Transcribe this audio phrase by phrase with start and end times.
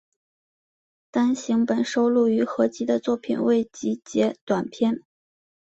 [1.11, 5.03] 单行本收录于合集的作品未集结短篇